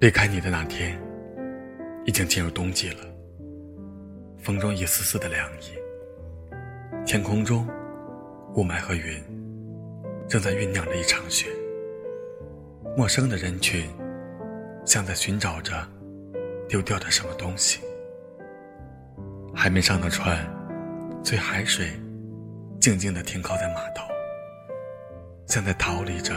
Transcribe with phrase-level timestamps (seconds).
[0.00, 0.96] 离开你的那天，
[2.04, 2.98] 已经进入冬季了。
[4.38, 5.72] 风中一丝丝的凉意，
[7.04, 7.66] 天空中
[8.54, 9.20] 雾霾和云
[10.28, 11.48] 正在酝酿着一场雪。
[12.96, 13.90] 陌生的人群
[14.84, 15.84] 像在寻找着
[16.68, 17.80] 丢掉的什么东西。
[19.52, 20.38] 还没上的船，
[21.24, 21.90] 随海水
[22.78, 24.04] 静静地停靠在码头，
[25.48, 26.36] 像在逃离着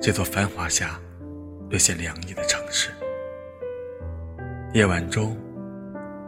[0.00, 0.98] 这座繁华下
[1.68, 2.90] 略显凉意的城市。
[4.72, 5.36] 夜晚中，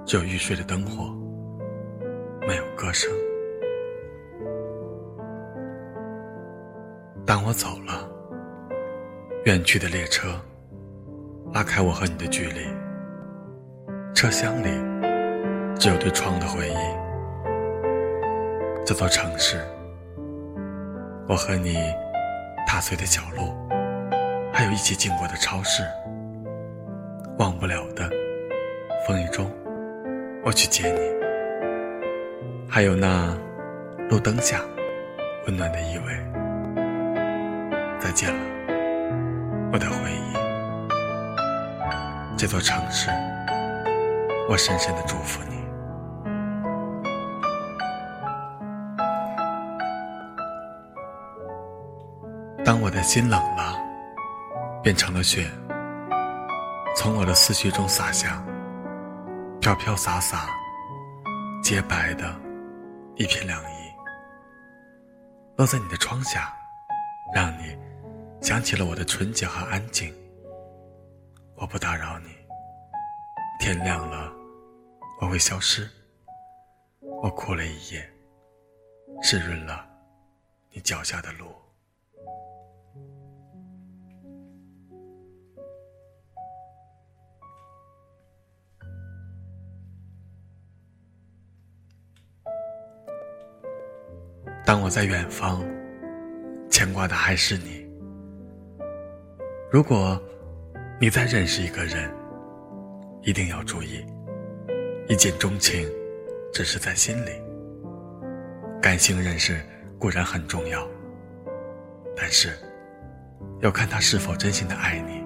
[0.04, 1.14] 只有欲睡的灯火，
[2.46, 3.10] 没有歌声。
[7.26, 8.08] 当我走了。
[9.44, 10.28] 远去的列车，
[11.54, 12.60] 拉开我和你的距离。
[14.14, 14.68] 车厢里
[15.78, 16.74] 只有对窗的回忆。
[18.84, 19.64] 这座城市，
[21.28, 21.78] 我和你
[22.66, 23.56] 踏碎的角落，
[24.58, 25.84] 还有一起经过的超市。
[27.38, 28.10] 忘不了的
[29.06, 29.48] 风雨中，
[30.44, 30.98] 我去接你。
[32.68, 33.38] 还有那
[34.10, 34.60] 路灯下
[35.46, 36.20] 温暖的依偎。
[38.00, 38.40] 再见了。
[39.72, 40.32] 我的回忆，
[42.36, 43.10] 这座城市，
[44.48, 45.54] 我深深的祝福你。
[52.64, 53.78] 当我的心冷了，
[54.82, 55.50] 变成了雪，
[56.96, 58.42] 从我的思绪中洒下，
[59.60, 60.48] 飘飘洒洒，
[61.62, 62.34] 洁白的
[63.16, 63.92] 一片凉意，
[65.56, 66.52] 落在你的窗下，
[67.34, 67.76] 让你。
[68.40, 70.14] 想起了我的纯洁和安静，
[71.56, 72.28] 我不打扰你。
[73.58, 74.32] 天亮了，
[75.20, 75.90] 我会消失。
[77.20, 78.08] 我哭了一夜，
[79.22, 79.84] 湿润了
[80.70, 81.52] 你脚下的路。
[94.68, 95.64] 当我在远方，
[96.68, 97.88] 牵挂的还是你。
[99.72, 100.22] 如果
[101.00, 102.12] 你再认识一个人，
[103.22, 104.04] 一定要注意，
[105.08, 105.90] 一见钟情
[106.52, 107.30] 只是在心里。
[108.82, 109.58] 感性认识
[109.98, 110.86] 固然很重要，
[112.14, 112.50] 但是
[113.62, 115.24] 要看他是否真心的爱你，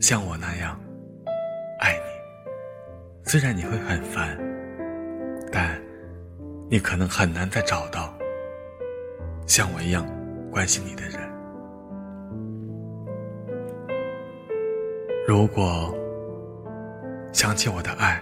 [0.00, 0.80] 像我那样
[1.80, 3.28] 爱你。
[3.28, 4.38] 虽然你会很烦，
[5.50, 5.81] 但
[6.72, 8.14] 你可能很难再找到
[9.46, 10.06] 像我一样
[10.50, 11.20] 关心你的人。
[15.28, 15.94] 如果
[17.30, 18.18] 想起我的爱，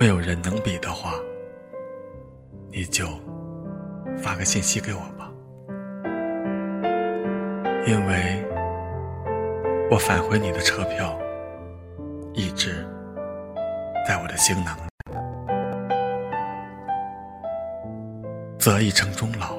[0.00, 1.12] 没有人能比的话，
[2.72, 3.06] 你就
[4.18, 5.30] 发个信息给我吧，
[7.86, 8.44] 因为
[9.92, 11.16] 我返回你的车票
[12.34, 12.84] 一直
[14.08, 14.76] 在我的行囊
[18.66, 19.54] 择一城终老，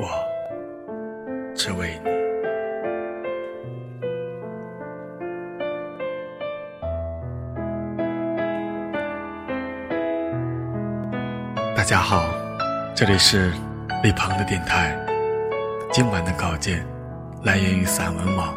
[0.00, 0.10] 我
[1.54, 2.10] 只为你。
[11.76, 12.24] 大家好，
[12.96, 13.52] 这里是
[14.02, 14.98] 李鹏的电台。
[15.92, 16.84] 今晚的稿件
[17.44, 18.52] 来源于散文网。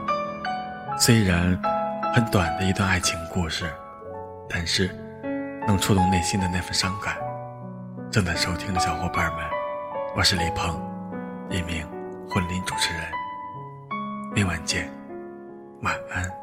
[0.97, 1.55] 虽然
[2.11, 3.65] 很短的一段爱情故事，
[4.49, 4.89] 但是
[5.67, 7.15] 能触动内心的那份伤感。
[8.13, 9.43] 正在收听的小伙伴们，
[10.15, 10.79] 我是李鹏，
[11.49, 11.83] 一名
[12.29, 13.03] 婚礼主持人。
[14.35, 14.87] 明晚见，
[15.81, 16.42] 晚安。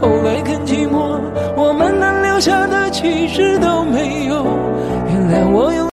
[0.00, 1.20] 后来更寂寞。
[1.56, 4.44] 我们能留下的其实都没有。
[5.08, 5.93] 原谅我用